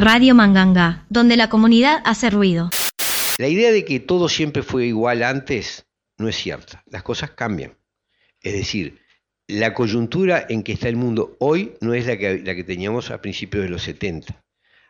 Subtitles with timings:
[0.00, 2.70] Radio Manganga, donde la comunidad hace ruido.
[3.36, 5.84] La idea de que todo siempre fue igual antes
[6.16, 6.82] no es cierta.
[6.86, 7.76] Las cosas cambian.
[8.40, 9.02] Es decir,
[9.46, 13.10] la coyuntura en que está el mundo hoy no es la que, la que teníamos
[13.10, 14.42] a principios de los 70.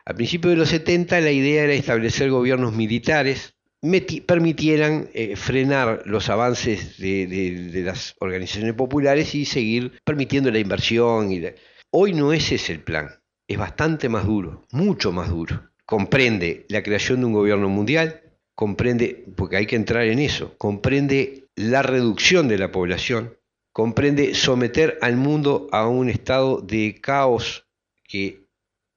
[0.05, 3.55] A principios de los 70 la idea era establecer gobiernos militares
[4.25, 11.33] permitieran eh, frenar los avances de, las organizaciones populares y seguir permitiendo la inversión.
[11.33, 11.43] Y
[11.93, 13.09] Hoy no ese es el plan,
[13.47, 15.69] es bastante más duro, mucho más duro.
[15.85, 18.21] Comprende la creación de un gobierno mundial,
[18.55, 23.37] comprende, porque hay que entrar en eso, comprende la reducción de la población,
[23.71, 27.67] comprende someter al mundo a un estado de caos
[28.03, 28.45] que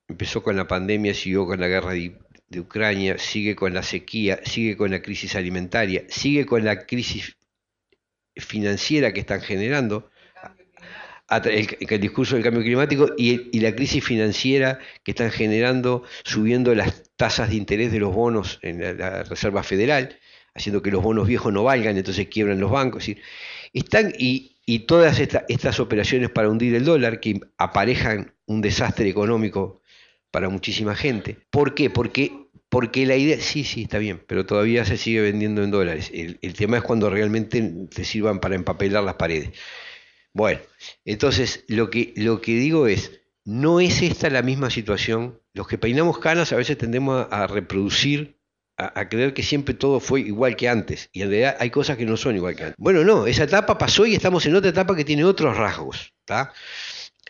[0.09, 2.21] empezó con la pandemia, siguió con la guerra de,
[2.57, 7.37] Ucrania, sigue con la sequía, sigue con la crisis alimentaria, sigue con la crisis
[8.37, 10.09] financiera que están generando,
[11.31, 17.51] el, discurso del cambio climático y, la crisis financiera que están generando, subiendo las tasas
[17.51, 20.19] de interés de los bonos en la, Reserva Federal,
[20.55, 23.09] haciendo que los bonos viejos no valgan, entonces quiebran los bancos.
[23.73, 24.51] están, y,
[24.87, 29.83] todas estas operaciones para hundir el dólar que aparejan un desastre económico
[30.31, 31.37] para muchísima gente.
[31.51, 31.91] ¿Por qué?
[31.91, 32.33] Porque
[32.71, 36.11] porque la idea, sí, sí, está bien, pero todavía se sigue vendiendo en dólares.
[36.13, 37.63] El, el, tema es cuando realmente
[37.95, 39.51] te sirvan para empapelar las paredes.
[40.35, 40.61] Bueno,
[41.05, 43.13] entonces lo que, lo que digo es,
[43.45, 45.41] no es esta la misma situación.
[45.53, 48.37] Los que peinamos canas a veces tendemos a, reproducir,
[48.77, 51.09] a, creer que siempre todo fue igual que antes.
[51.13, 52.77] Y en realidad hay cosas que no son igual que antes.
[52.79, 56.13] Bueno, no, esa etapa pasó y estamos en otra etapa que tiene otros rasgos.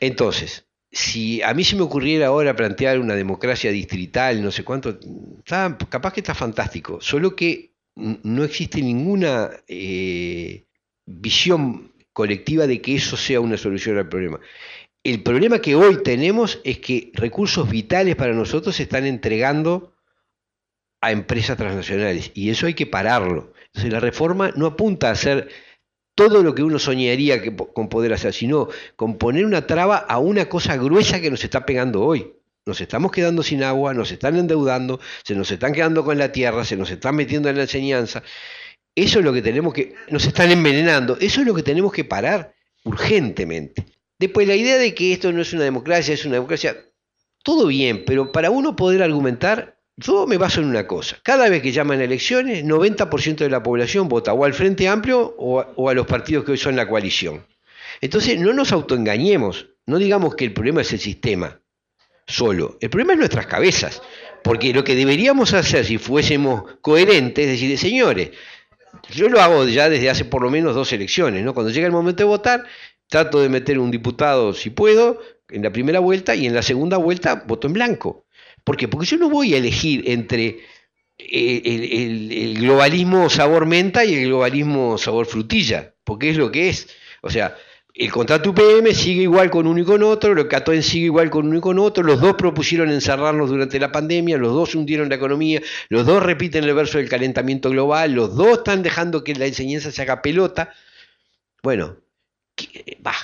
[0.01, 4.99] Entonces, si a mí se me ocurriera ahora plantear una democracia distrital, no sé cuánto,
[5.45, 7.01] capaz que está fantástico.
[7.03, 10.65] Solo que no existe ninguna eh,
[11.05, 14.41] visión colectiva de que eso sea una solución al problema.
[15.03, 19.93] El problema que hoy tenemos es que recursos vitales para nosotros se están entregando
[21.03, 23.53] a empresas transnacionales y eso hay que pararlo.
[23.67, 25.51] Entonces la reforma no apunta a hacer
[26.15, 30.19] todo lo que uno soñaría que, con poder hacer, sino con poner una traba a
[30.19, 32.33] una cosa gruesa que nos está pegando hoy.
[32.65, 36.65] Nos estamos quedando sin agua, nos están endeudando, se nos están quedando con la tierra,
[36.65, 38.23] se nos están metiendo en la enseñanza.
[38.95, 42.05] Eso es lo que tenemos que, nos están envenenando, eso es lo que tenemos que
[42.05, 43.87] parar urgentemente.
[44.19, 46.77] Después la idea de que esto no es una democracia, es una democracia,
[47.43, 51.19] todo bien, pero para uno poder argumentar, yo me baso en una cosa.
[51.23, 55.61] Cada vez que llaman elecciones, 90% de la población vota o al Frente Amplio o
[55.61, 57.45] a, o a los partidos que hoy son la coalición.
[58.01, 61.61] Entonces no nos autoengañemos, no digamos que el problema es el sistema
[62.27, 64.01] solo, el problema es nuestras cabezas,
[64.43, 68.31] porque lo que deberíamos hacer si fuésemos coherentes es decir, señores,
[69.11, 71.55] yo lo hago ya desde hace por lo menos dos elecciones, ¿no?
[71.55, 72.65] Cuando llega el momento de votar,
[73.09, 76.97] trato de meter un diputado si puedo en la primera vuelta y en la segunda
[76.97, 78.27] vuelta voto en blanco.
[78.65, 78.89] ¿Por qué?
[78.89, 80.61] Porque yo no voy a elegir entre
[81.19, 86.89] eh, el, globalismo sabor menta y el globalismo sabor frutilla, porque es lo que es.
[87.23, 87.57] O sea,
[87.97, 91.47] el contrato UPM sigue igual con uno y con otro, el CATOEN sigue igual con
[91.47, 95.15] uno y con otro, los dos propusieron encerrarnos durante la pandemia, los dos hundieron la
[95.15, 99.47] economía, los dos repiten el verso del calentamiento global, los dos están dejando que la
[99.47, 100.75] enseñanza se haga pelota.
[101.63, 101.97] Bueno,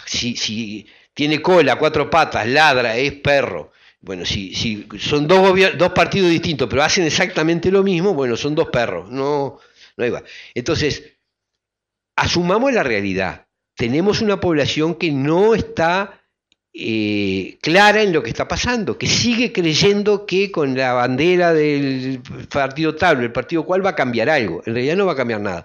[0.07, 3.73] si, si, tiene cola, cuatro patas, ladra, es perro.
[4.01, 8.69] Bueno, si, son dos, dos partidos distintos, pero hacen exactamente lo mismo, bueno, son dos
[8.69, 9.59] perros, no,
[9.97, 10.25] no igual.
[10.55, 11.17] Entonces,
[12.15, 13.50] asumamos la realidad
[13.81, 16.21] tenemos una población que no está
[16.75, 22.21] eh, clara en lo que está pasando, que sigue creyendo que con la bandera del
[22.53, 24.63] partido tal el partido cual va a cambiar algo.
[24.67, 25.65] En realidad no va a cambiar nada.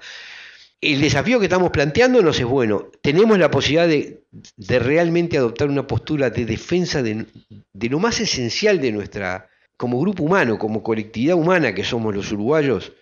[0.79, 6.29] El desafío que estamos planteándonos es, bueno, tenemos la posibilidad de, realmente adoptar una postura
[6.29, 7.25] de defensa de,
[7.73, 12.31] de lo más esencial de nuestra, como grupo humano, como colectividad humana que somos los
[12.31, 12.93] uruguayos,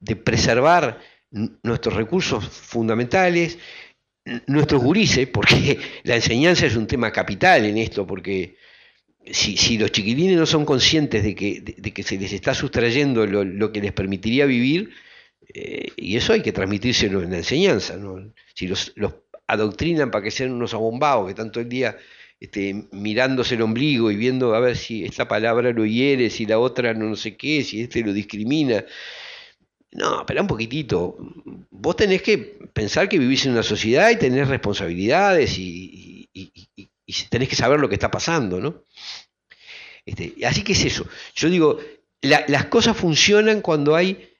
[0.00, 0.98] de preservar
[1.62, 3.58] nuestros recursos fundamentales,
[4.46, 8.56] nuestros gurises, porque la enseñanza es un tema capital en esto, porque
[9.30, 13.72] si, los chiquilines no son conscientes de que, de, que se les está sustrayendo lo,
[13.72, 14.90] que les permitiría vivir,
[15.54, 18.32] eh, y eso hay que transmitírselo en la enseñanza, ¿no?
[18.54, 19.14] si los, los
[19.46, 21.96] adoctrinan para que sean unos abombados que tanto el día
[22.40, 26.58] este, mirándose el ombligo y viendo a ver si esta palabra lo hiere, si la
[26.58, 28.84] otra no, no sé qué, si este lo discrimina,
[29.92, 31.16] no, espera un poquitito.
[31.70, 32.36] Vos tenés que
[32.72, 36.28] pensar que vivís en una sociedad y tenés responsabilidades y,
[37.30, 38.82] tenés que saber lo que está pasando, ¿no?
[40.04, 41.06] Este, así que es eso.
[41.34, 41.78] Yo digo,
[42.20, 44.34] las cosas funcionan cuando hay,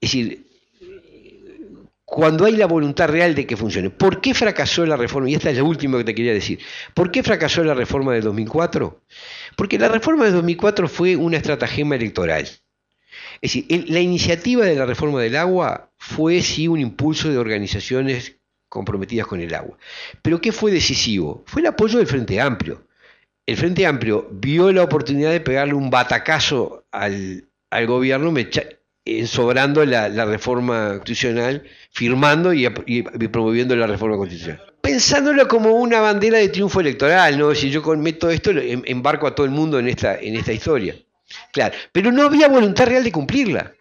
[0.00, 0.44] es decir,
[2.04, 3.90] cuando hay la voluntad real de que funcione.
[3.90, 5.28] ¿Por qué fracasó la reforma?
[5.28, 6.60] Y esta es la última que te quería decir.
[6.94, 9.02] ¿Por qué fracasó la reforma del 2004?
[9.56, 12.48] Porque la reforma del 2004 fue una estratagema electoral.
[13.44, 18.36] Es decir, la iniciativa de la reforma del agua fue sí un impulso de organizaciones
[18.70, 19.76] comprometidas con el agua.
[20.22, 21.44] Pero ¿qué fue decisivo?
[21.46, 22.86] Fue el apoyo del Frente Amplio.
[23.44, 27.46] El Frente Amplio vio la oportunidad de pegarle un batacazo al,
[27.86, 28.32] gobierno
[29.26, 34.62] sobrando la, reforma constitucional, firmando y, promoviendo la reforma constitucional.
[34.80, 37.54] Pensándolo como una bandera de triunfo electoral, ¿no?
[37.54, 40.96] Si yo meto esto, em, embarco a todo el mundo en esta, en esta historia.
[41.52, 43.74] Claro, pero no había voluntad real de cumplirla.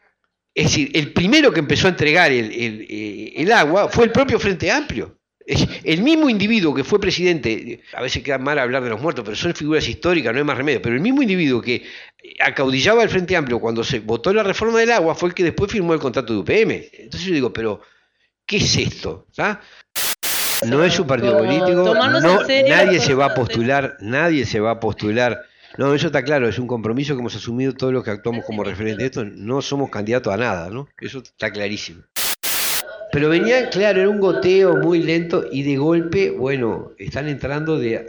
[0.56, 4.72] Es decir, el primero que empezó a entregar eh, el, agua fue el propio Frente
[4.72, 5.18] Amplio.
[5.46, 9.36] El mismo individuo que fue presidente, a veces queda mal hablar de los muertos, pero
[9.36, 11.84] son figuras históricas, no hay más remedio, pero el mismo individuo que
[12.40, 15.70] acaudillaba el Frente Amplio cuando se votó la reforma del agua fue el que después
[15.70, 16.72] firmó el contrato de UPM.
[16.94, 17.82] Entonces yo digo, pero,
[18.46, 19.28] ¿qué es esto?
[19.38, 19.60] ¿Ah?
[20.66, 25.44] No es un partido político, nadie se va a postular, nadie se va a postular
[25.78, 28.64] no, eso está claro, es un compromiso que hemos asumido todos los que actuamos como
[28.64, 29.06] referente.
[29.06, 30.88] Esto no somos candidatos a nada, ¿no?
[31.00, 32.04] Eso está clarísimo.
[33.12, 38.06] Pero venía, claro, era un goteo muy lento y de golpe, bueno, están entrando de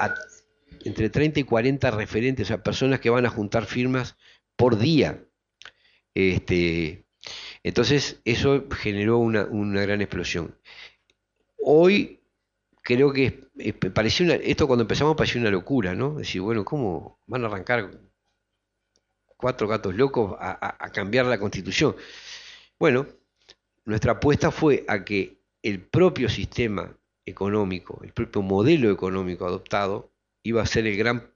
[0.84, 4.16] entre 30 y 40 referentes, o sea, personas que van a juntar firmas
[4.56, 5.22] por día.
[6.14, 7.04] Este,
[7.62, 10.56] entonces, eso generó una, una gran explosión.
[11.58, 12.23] Hoy
[12.84, 13.48] creo que
[13.92, 16.14] pareció esto cuando empezamos pareció una locura, ¿no?
[16.16, 17.90] Decir, bueno, ¿cómo van a arrancar
[19.36, 21.96] cuatro gatos locos a, cambiar la constitución?
[22.78, 23.06] Bueno,
[23.86, 26.94] nuestra apuesta fue a que el propio sistema
[27.24, 31.32] económico, el propio modelo económico adoptado, iba a ser el gran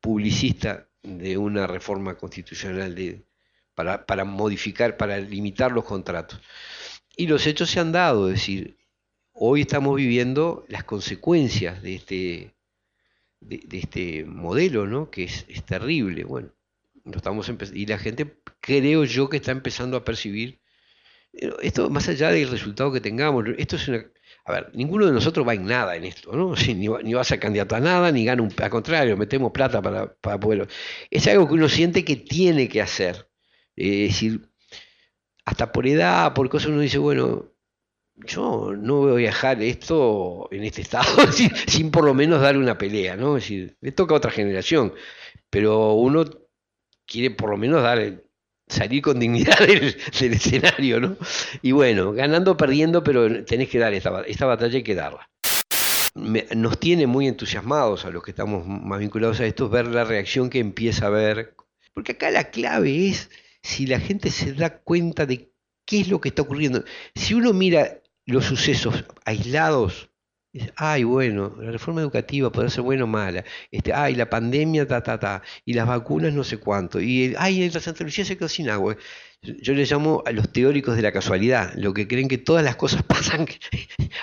[0.00, 3.26] publicista de una reforma constitucional de,
[3.74, 6.40] para, para modificar, para limitar los contratos.
[7.16, 8.79] Y los hechos se han dado, es decir,
[9.42, 12.54] hoy estamos viviendo las consecuencias de este,
[13.40, 15.10] de, este modelo, ¿no?
[15.10, 16.24] que es, terrible.
[16.24, 16.50] Bueno,
[17.10, 20.60] estamos y la gente creo yo que está empezando a percibir
[21.62, 23.46] esto más allá del resultado que tengamos.
[23.56, 24.04] Esto es una,
[24.44, 26.54] a ver, ninguno de nosotros va en nada en esto, ¿no?
[26.66, 30.12] ni, ni, va a candidato a nada, ni gana un, al contrario, metemos plata para,
[30.16, 30.68] para poder.
[31.10, 33.30] Es algo que uno siente que tiene que hacer.
[33.74, 34.50] es decir,
[35.46, 37.50] hasta por edad, por cosas uno dice, bueno,
[38.26, 41.30] yo no voy a dejar esto en este estado
[41.66, 43.36] sin, por lo menos dar una pelea, ¿no?
[43.36, 44.94] Es decir, le toca a otra generación,
[45.48, 46.24] pero uno
[47.06, 48.22] quiere por lo menos dar
[48.68, 51.16] salir con dignidad del, escenario, ¿no?
[51.62, 55.28] Y bueno, ganando o perdiendo, pero tenés que dar esta, esta batalla, hay que darla.
[56.14, 60.50] nos tiene muy entusiasmados a los que estamos más vinculados a esto ver la reacción
[60.50, 61.54] que empieza a ver,
[61.94, 63.30] porque acá la clave es
[63.62, 65.52] si la gente se da cuenta de
[65.84, 66.84] qué es lo que está ocurriendo.
[67.14, 68.00] Si uno mira
[68.30, 70.10] los sucesos aislados,
[70.76, 75.02] ay, bueno, la reforma educativa puede ser buena o mala, este, ay, la pandemia, ta,
[75.02, 78.48] ta, ta, y las vacunas no sé cuánto, y ay, la Santa Lucía se quedó
[78.48, 78.96] sin agua.
[79.42, 82.76] Yo les llamo a los teóricos de la casualidad, lo que creen que todas las
[82.76, 83.46] cosas pasan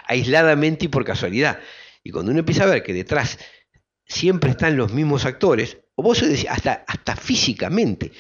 [0.06, 1.60] aisladamente y por casualidad.
[2.04, 3.40] Y cuando uno empieza a ver que detrás
[4.06, 8.12] siempre están los mismos actores, o vos decís, hasta, hasta físicamente,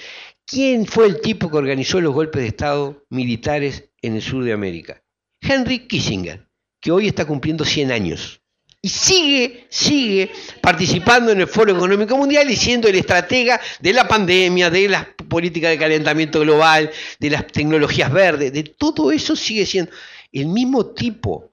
[0.45, 4.53] ¿quién fue el tipo que organizó los golpes de Estado militares en el sur de
[4.53, 5.03] América?
[5.47, 6.47] Henry Kissinger,
[6.79, 8.41] que hoy está cumpliendo 100 años.
[8.81, 14.07] Y sigue, sigue participando en el Foro Económico Mundial y siendo el estratega de la
[14.07, 19.65] pandemia, de las políticas de calentamiento global, de las tecnologías verdes, de todo eso sigue
[19.65, 19.91] siendo
[20.31, 21.51] el mismo tipo.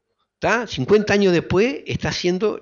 [0.67, 2.61] 50 años después está haciendo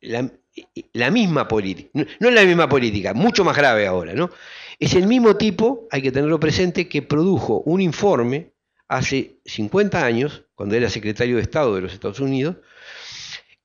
[0.00, 1.88] la, misma política.
[1.94, 4.30] No, no es la misma política, mucho más grave ahora, ¿no?
[4.78, 8.51] Es el mismo tipo, hay que tenerlo presente, que produjo un informe
[8.92, 12.56] hace 50 años, cuando era secretario de Estado de los Estados Unidos,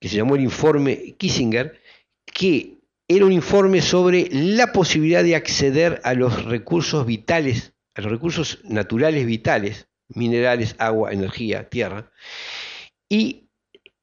[0.00, 1.80] que se llamó el informe Kissinger,
[2.24, 8.10] que era un informe sobre la posibilidad de acceder a los recursos vitales, a los
[8.10, 12.10] recursos naturales vitales, minerales, agua, energía, tierra.
[13.08, 13.48] Y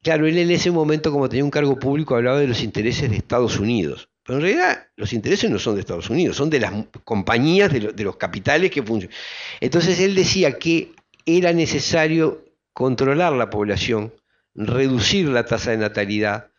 [0.03, 3.17] claro, él en ese momento, como tenía un cargo público, hablaba de los intereses de
[3.17, 4.09] Estados Unidos.
[4.25, 8.03] Pero en realidad los intereses no son de Estados Unidos, son de las compañías, de,
[8.03, 9.15] los capitales que funcionan.
[9.59, 10.94] Entonces él decía que
[11.25, 14.13] era necesario controlar la población,
[14.53, 16.51] reducir la tasa de natalidad,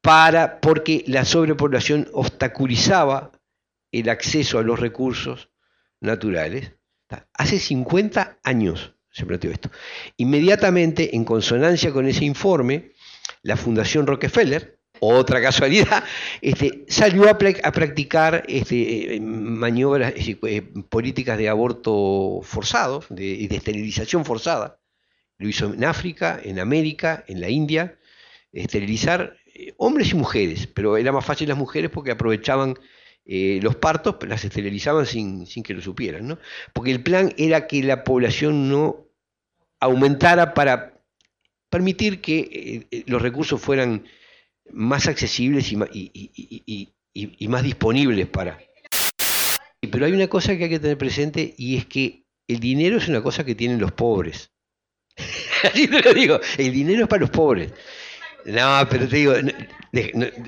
[0.00, 3.32] para, porque la sobrepoblación obstaculizaba
[3.92, 5.50] el acceso a los recursos
[6.00, 6.72] naturales.
[7.34, 9.70] Hace 50 años se planteó esto.
[10.16, 12.92] Inmediatamente, en consonancia con ese informe,
[13.42, 16.04] la Fundación Rockefeller, otra casualidad,
[16.40, 24.80] este, salió a, practicar este, eh, maniobras, eh, políticas de aborto forzado, de, esterilización forzada,
[25.38, 27.98] lo hizo en África, en América, en la India,
[28.52, 32.74] esterilizar eh, hombres y mujeres, pero era más fácil las mujeres porque aprovechaban
[33.24, 36.38] eh, los partos, las esterilizaban sin, sin que lo supieran, ¿no?
[36.72, 39.06] Porque el plan era que la población no
[39.80, 40.94] aumentara para
[41.68, 44.06] permitir que eh, los recursos fueran
[44.72, 48.58] más accesibles y, y más disponibles para...
[49.80, 53.08] Pero hay una cosa que hay que tener presente y es que el dinero es
[53.08, 54.50] una cosa que tienen los pobres.
[55.62, 57.72] Así te lo digo, el dinero es para los pobres.
[58.44, 59.34] No, pero te digo,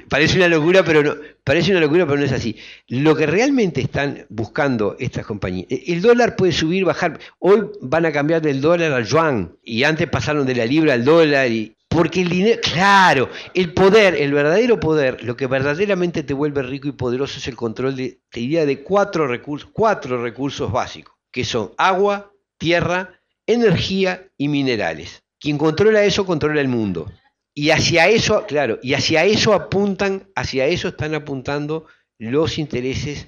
[0.08, 2.56] parece una locura, pero no, parece una locura, pero no es así.
[2.88, 7.18] Lo que realmente están buscando estas compañías, e, el dólar puede subir, bajar.
[7.40, 11.04] Hoy van a cambiar del dólar al yuan y antes pasaron de la libra al
[11.04, 16.34] dólar y porque el dinero, claro, el poder, el verdadero poder, lo que verdaderamente te
[16.34, 20.70] vuelve rico y poderoso es el control de, te diría, de cuatro recursos, cuatro recursos
[20.70, 25.24] básicos, que son agua, tierra, energía y minerales.
[25.40, 27.10] Quien controla eso controla el mundo.
[27.54, 31.86] Y hacia eso, claro, y hacia eso apuntan, hacia eso están apuntando
[32.18, 33.26] los intereses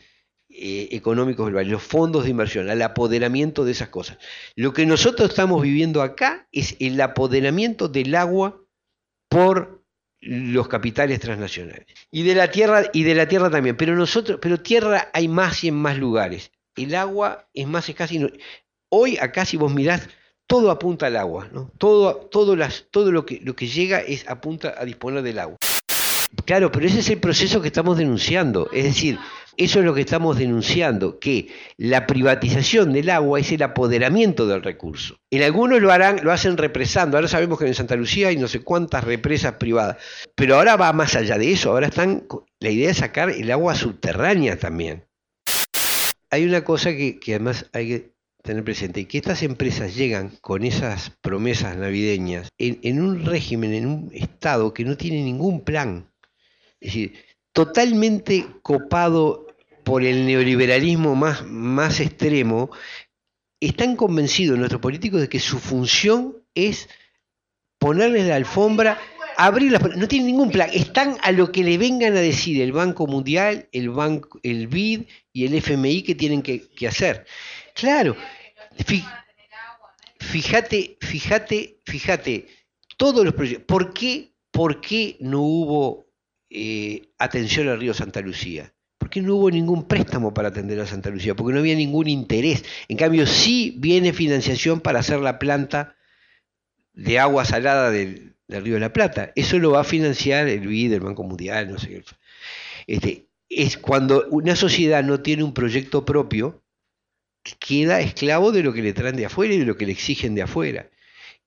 [0.55, 4.19] eh, económicos los fondos de inversión, al apoderamiento de esas cosas.
[4.55, 8.61] Lo que nosotros estamos viviendo acá es el apoderamiento del agua
[9.29, 9.83] por
[10.21, 11.87] los capitales transnacionales.
[12.11, 13.77] Y de la tierra, y de la tierra también.
[13.77, 16.53] Pero nosotros, pero tierra hay más y en más lugares.
[16.77, 18.15] El agua es más escasa.
[18.89, 20.09] hoy acá si vos mirás
[20.47, 21.71] todo apunta al agua, ¿no?
[21.79, 25.57] Todo, todo lo, que, lo que llega es apunta a disponer del agua.
[26.45, 28.71] Claro, pero ese es el proceso que estamos denunciando.
[28.73, 29.19] Es decir,
[29.57, 34.63] eso es lo que estamos denunciando, que la privatización del agua es el apoderamiento del
[34.63, 35.19] recurso.
[35.31, 37.17] En algunos lo harán, lo hacen represando.
[37.17, 39.97] Ahora sabemos que en Santa Lucía hay no sé cuántas represas privadas.
[40.35, 41.71] Pero ahora va más allá de eso.
[41.71, 42.27] Ahora están.
[42.61, 45.05] La idea es sacar el agua subterránea también.
[46.31, 50.65] Hay una cosa que, que además hay que tener presente que estas empresas llegan con
[50.65, 56.11] esas promesas navideñas en, un régimen, en un estado que no tiene ningún plan.
[56.81, 57.15] Es decir,
[57.53, 59.47] totalmente copado
[59.85, 62.71] por el neoliberalismo más, más extremo,
[63.61, 66.89] están convencidos nuestros políticos de que su función es
[67.79, 68.99] ponerles la alfombra,
[69.37, 73.07] abrir no tienen ningún plan, están a lo que le vengan a decir el Banco
[73.07, 77.27] Mundial, el, banco, el BID y el FMI que tienen que, que hacer.
[77.75, 78.17] Claro,
[80.19, 82.47] fíjate, fíjate, fíjate,
[82.97, 86.02] todos los proyectos, ¿por qué, por qué no hubo
[86.53, 88.73] eh, atención al río Santa Lucía?
[88.99, 91.35] ¿Por qué no hubo ningún préstamo para atender a Santa Lucía?
[91.35, 92.65] Porque no había ningún interés.
[92.89, 95.97] En cambio, sí viene financiación para hacer la planta
[96.93, 99.33] de agua salada del, Río de la Plata.
[99.35, 102.05] Eso lo va a financiar el BID, el Banco Mundial, no sé.
[102.87, 106.63] Este, es cuando una sociedad no tiene un proyecto propio,
[107.59, 110.35] queda esclavo de lo que le traen de afuera y de lo que le exigen
[110.35, 110.91] de afuera.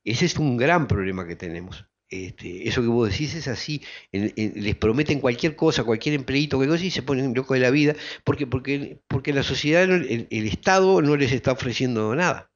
[0.04, 1.86] Ese es un gran problema que tenemos.
[2.10, 3.82] Este, eso que vos decís es así,
[4.12, 7.96] les prometen cualquier cosa, cualquier empleito, cualquier cosa y se ponen locos de la vida,
[8.24, 12.52] porque, porque, porque la sociedad, el Estado no les está ofreciendo nada.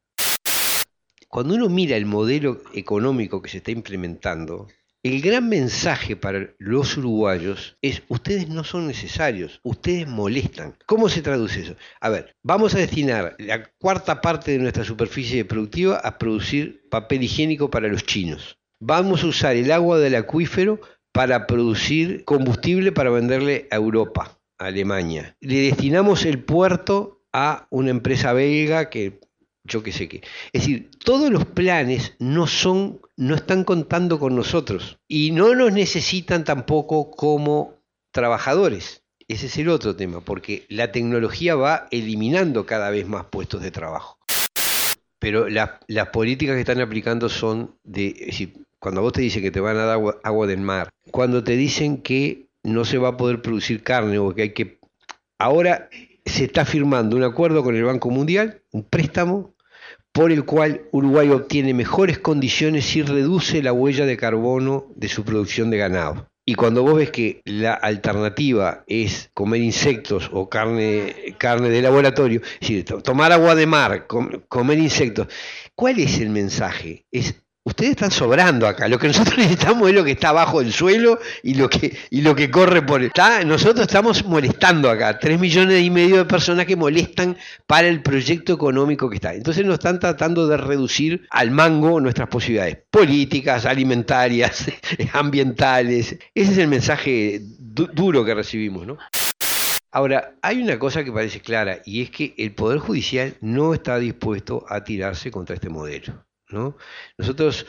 [1.28, 4.68] Cuando uno mira el modelo económico que se está implementando,
[5.02, 10.76] el gran mensaje para los uruguayos es ustedes no son necesarios, ustedes molestan.
[10.86, 11.76] ¿Cómo se traduce eso?
[12.02, 17.24] A ver, vamos a destinar la cuarta parte de nuestra superficie productiva a producir papel
[17.24, 18.59] higiénico para los chinos.
[18.82, 20.80] Vamos a usar el agua del acuífero
[21.12, 25.36] para producir combustible para venderle a Europa, a Alemania.
[25.42, 29.20] Le destinamos el puerto a una empresa belga que
[29.66, 30.22] yo qué sé qué.
[30.54, 35.74] Es decir, todos los planes no son, no están contando con nosotros y no nos
[35.74, 37.74] necesitan tampoco como
[38.12, 39.04] trabajadores.
[39.28, 43.72] Ese es el otro tema, porque la tecnología va eliminando cada vez más puestos de
[43.72, 44.18] trabajo.
[45.20, 48.32] Pero las políticas que están aplicando son de,
[48.80, 51.56] cuando vos te dicen que te van a dar agua, agua del mar, cuando te
[51.56, 54.80] dicen que no se va a poder producir carne o que hay que...
[55.38, 55.90] Ahora
[56.26, 59.56] se está firmando un acuerdo con el Banco Mundial, un préstamo
[60.12, 65.24] por el cual Uruguay obtiene mejores condiciones y reduce la huella de carbono de su
[65.24, 66.28] producción de ganado.
[66.46, 72.42] Y cuando vos ves que la alternativa es comer insectos o carne, carne de laboratorio,
[72.60, 75.28] es decir, tomar agua de mar, comer insectos,
[75.76, 77.06] ¿cuál es el mensaje?
[77.12, 78.88] Es ustedes están sobrando acá.
[78.88, 82.22] Lo que nosotros necesitamos es lo que está abajo del suelo y lo que, y
[82.22, 83.02] lo que corre por...
[83.04, 85.18] Está, nosotros estamos molestando acá.
[85.20, 89.34] Tres millones y medio de personas que molestan para el proyecto económico que está.
[89.34, 94.66] Entonces nos están tratando de reducir al mango nuestras posibilidades políticas, alimentarias,
[95.14, 96.18] ambientales.
[96.34, 98.98] Ese es el mensaje duro que recibimos, ¿no?
[99.92, 103.98] Ahora, hay una cosa que parece clara y es que el Poder Judicial no está
[103.98, 106.78] dispuesto a tirarse contra este modelo ¿no?
[107.18, 107.66] Nosotros,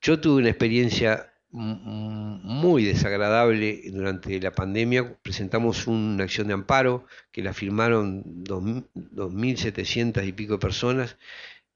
[0.00, 5.16] yo tuve una experiencia muy desagradable durante la pandemia.
[5.22, 11.16] Presentamos una acción de amparo que la firmaron 2.700 y pico de personas.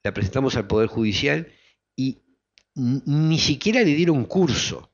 [0.03, 1.49] La presentamos al Poder Judicial
[1.95, 2.19] y
[2.75, 4.91] ni siquiera le dieron curso,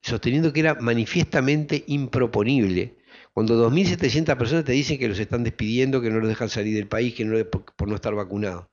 [0.00, 2.96] sosteniendo que era manifiestamente improponible.
[3.34, 6.88] Cuando 2.700 personas te dicen que los están despidiendo, que no los dejan salir del
[6.88, 8.66] país, que no por, por no estar vacunados.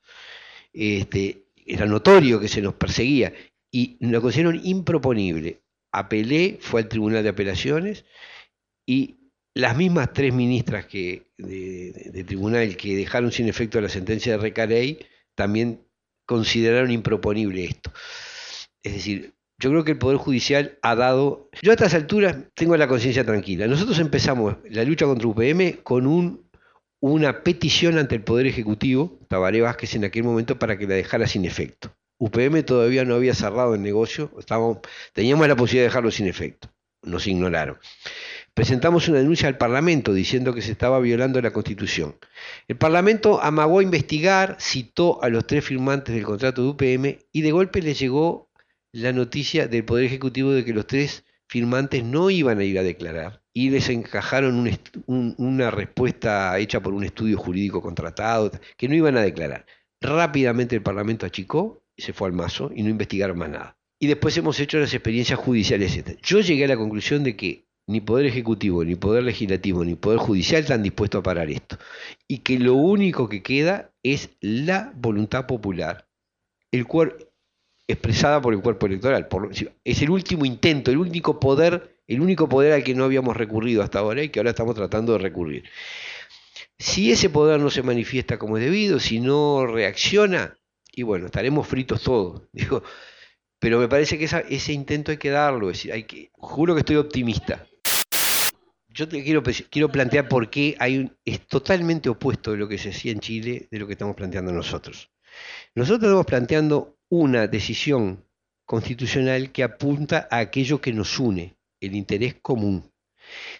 [0.72, 3.34] Este, era notorio que se nos perseguía
[3.72, 5.62] y lo consideraron improponible.
[5.92, 8.06] Apelé, fue al Tribunal de Apelaciones
[8.88, 9.20] y
[9.56, 15.00] las mismas tres ministras que, de, tribunal que dejaron sin efecto la sentencia de Recarey
[15.36, 15.82] también
[16.26, 17.92] consideraron improponible esto.
[18.84, 21.50] Es decir, yo creo que el Poder Judicial ha dado...
[21.62, 23.68] Yo a estas alturas tengo la conciencia tranquila.
[23.68, 26.49] Nosotros empezamos la lucha contra UPM con un,
[27.01, 31.27] una petición ante el Poder Ejecutivo, Tabaré Vázquez en aquel momento, para que la dejara
[31.27, 31.96] sin efecto.
[32.18, 34.79] UPM todavía no había cerrado el negocio, estábamos,
[35.13, 36.70] teníamos la posibilidad de dejarlo sin efecto,
[37.01, 37.77] nos ignoraron.
[38.53, 42.18] Presentamos una denuncia al Parlamento diciendo que se estaba violando la Constitución.
[42.68, 47.41] El Parlamento amagó a investigar, citó a los tres firmantes del contrato de UPM y
[47.41, 48.50] de golpe le llegó
[48.91, 52.84] la noticia del Poder Ejecutivo de que los tres firmantes no iban a ir a
[52.84, 54.70] declarar y les encajaron
[55.08, 59.65] una respuesta hecha por un estudio jurídico contratado que no iban a declarar.
[60.01, 63.77] Rápidamente el Parlamento achicó se fue al mazo y no investigaron más nada.
[64.00, 66.01] Y después hemos hecho las experiencias judiciales.
[66.22, 70.20] Yo llegué a la conclusión de que ni Poder Ejecutivo, ni Poder Legislativo, ni Poder
[70.20, 71.77] Judicial están dispuestos a parar esto.
[72.27, 76.08] Y que lo único que queda es la voluntad popular,
[76.72, 76.86] el
[77.88, 79.27] expresada por el cuerpo electoral.
[79.84, 83.84] es el último intento, el único poder, el único poder al que no habíamos recurrido
[83.84, 85.63] hasta ahora y que ahora estamos tratando de recurrir.
[86.80, 90.58] Si ese poder no se manifiesta como es debido, si no reacciona,
[90.92, 92.42] y bueno, estaremos fritos todos.
[92.51, 92.82] Digo,
[93.60, 96.80] pero me parece que ese intento hay que darlo, es decir, hay que, juro que
[96.80, 97.68] estoy optimista.
[98.88, 102.89] Yo te quiero, quiero plantear por qué hay es totalmente opuesto de lo que se
[102.89, 105.12] hacía en Chile de lo que estamos planteando nosotros.
[105.75, 108.25] Nosotros estamos planteando una decisión
[108.66, 112.92] constitucional que apunta a aquello que nos une, el interés común.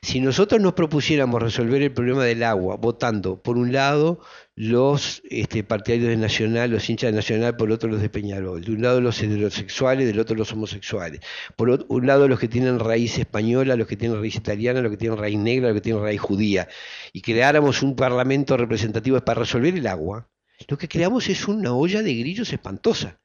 [0.02, 4.20] Si nosotros nos propusiéramos resolver el problema del agua votando, por un lado,
[4.56, 8.72] los este, partidarios de Nacional, los hinchas de Nacional, por otro los de Peñarol, de
[8.72, 11.22] un lado los heterosexuales, del otro los homosexuales,
[11.56, 14.98] por un lado los que tienen raíz española, los que tienen raíz italiana, los que
[14.98, 16.68] tienen raíz negra, los que tienen raíz judía,
[17.14, 20.30] y creáramos un parlamento representativo para resolver el agua,
[20.68, 23.22] lo que creamos es una olla de grillos espantosa.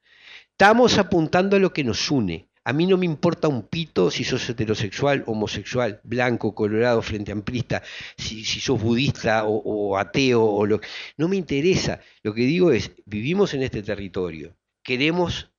[0.50, 4.24] Estamos apuntando a lo que nos une, a mí no me importa un pito si
[4.24, 7.82] sos heterosexual, homosexual, blanco, colorado, frente amplista,
[8.16, 10.80] si, si sos budista o, ateo o lo
[11.16, 12.00] no me interesa.
[12.22, 15.50] Lo que digo es, vivimos en este territorio, queremos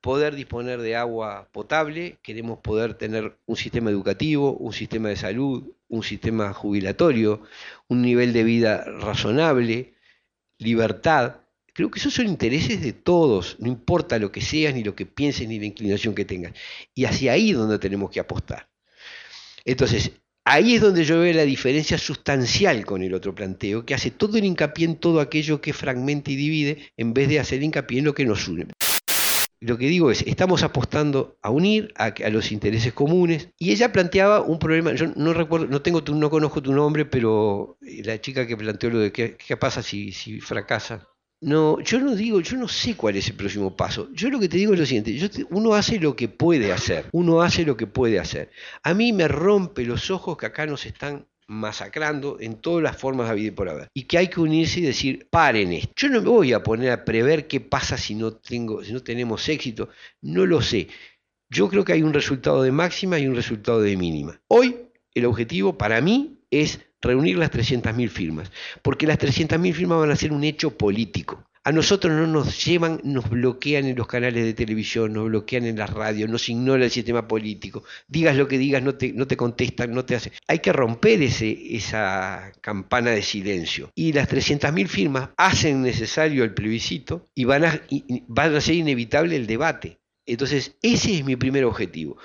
[0.00, 5.72] poder disponer de agua potable, queremos poder tener un sistema educativo, un sistema de salud,
[5.88, 7.42] un sistema jubilatorio,
[7.88, 9.94] un nivel de vida razonable,
[10.58, 11.43] libertad.
[11.74, 15.06] Creo que esos son intereses de todos, no importa lo que seas, ni lo que
[15.06, 16.52] pienses, ni la inclinación que tengas.
[16.94, 18.68] Y hacia ahí es donde tenemos que apostar.
[19.64, 20.12] Entonces,
[20.44, 24.38] ahí es donde yo veo la diferencia sustancial con el otro planteo, que hace todo
[24.38, 28.04] el hincapié en todo aquello que fragmenta y divide, en vez de hacer hincapié en
[28.04, 28.68] lo que nos une.
[29.58, 33.48] Lo que digo es, estamos apostando a unir a, los intereses comunes.
[33.58, 37.78] Y ella planteaba un problema, yo no recuerdo, no tengo no conozco tu nombre, pero
[37.80, 41.08] la chica que planteó lo de qué, qué pasa si, si fracasa,
[41.40, 44.08] no, yo no digo, yo no sé cuál es el próximo paso.
[44.12, 47.42] Yo lo que te digo es lo siguiente, uno hace lo que puede hacer, uno
[47.42, 48.50] hace lo que puede hacer.
[48.82, 53.28] A mí me rompe los ojos que acá nos están masacrando en todas las formas
[53.28, 53.88] de vida y por haber.
[53.94, 55.92] Y que hay que unirse y decir, paren esto.
[55.96, 59.00] Yo no me voy a poner a prever qué pasa si no, tengo, si no
[59.02, 59.90] tenemos éxito,
[60.22, 60.88] no lo sé.
[61.50, 64.40] Yo creo que hay un resultado de máxima y un resultado de mínima.
[64.48, 64.76] Hoy
[65.14, 68.50] el objetivo para mí es reunir las 300.000 firmas,
[68.82, 71.44] porque las 300.000 firmas van a ser un hecho político.
[71.66, 75.78] A nosotros no nos llevan, nos bloquean en los canales de televisión, nos bloquean en
[75.78, 77.84] las radios, nos ignora el sistema político.
[78.06, 80.34] Digas lo que digas, no te, no te contestan, no te hacen.
[80.46, 83.90] Hay que romper ese, esa campana de silencio.
[83.94, 88.74] Y las 300.000 firmas hacen necesario el plebiscito y van a, y van a ser
[88.74, 90.00] inevitable el debate.
[90.26, 92.18] Entonces, ese es mi primer objetivo.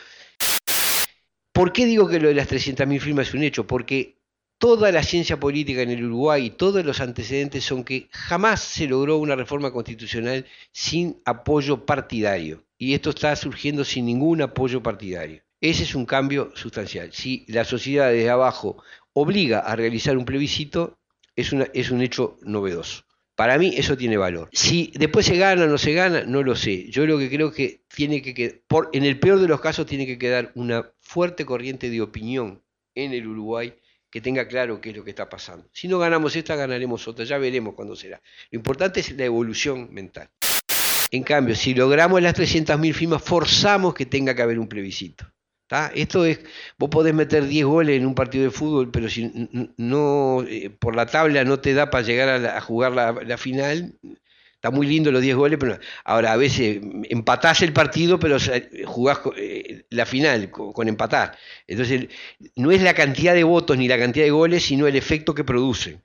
[1.53, 3.65] ¿Por qué digo que lo de las 300.000 firmas es un hecho?
[3.65, 4.18] Porque
[4.59, 8.87] toda la ciencia política en el Uruguay y todos los antecedentes son que jamás se
[8.87, 12.65] logró una reforma constitucional sin apoyo partidario.
[12.77, 15.41] Y esto está surgiendo sin ningún apoyo partidario.
[15.61, 17.11] Ese es un cambio sustancial.
[17.13, 20.99] Si la sociedad desde abajo obliga a realizar un plebiscito,
[21.35, 23.05] es, una, es un hecho novedoso.
[23.35, 24.49] Para mí eso tiene valor.
[24.51, 26.89] Si después se gana o no se gana, no lo sé.
[26.89, 30.05] Yo lo que creo que tiene que por, en el peor de los casos tiene
[30.05, 32.61] que quedar una fuerte corriente de opinión
[32.95, 33.73] en el Uruguay
[34.09, 35.67] que tenga claro qué es lo que está pasando.
[35.71, 38.21] Si no ganamos esta, ganaremos otra, ya veremos cuándo será.
[38.51, 40.29] Lo importante es la evolución mental.
[41.11, 45.25] En cambio, si logramos las 300.000 firmas, forzamos que tenga que haber un plebiscito.
[45.93, 46.39] Esto es,
[46.79, 49.31] vos podés meter 10 goles en un partido de fútbol, pero si
[49.77, 53.93] no eh, por la tabla no te da para llegar a, jugar la, final,
[54.59, 58.37] está muy lindo los 10 goles, pero ahora a veces empatás el partido, pero
[58.85, 61.37] jugás eh, la final con, empatar.
[61.65, 62.09] Entonces,
[62.57, 65.45] no es la cantidad de votos ni la cantidad de goles, sino el efecto que
[65.45, 66.03] producen.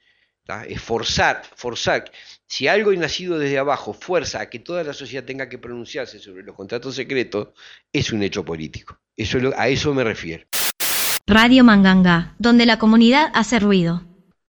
[0.68, 2.12] Es forzar, forzar.
[2.46, 6.44] Si algo nacido desde abajo fuerza a que toda la sociedad tenga que pronunciarse sobre
[6.44, 7.48] los contratos secretos,
[7.92, 9.00] es un hecho político.
[9.16, 10.44] Eso, a eso me refiero.
[11.26, 14.13] Radio Manganga, donde la comunidad hace ruido.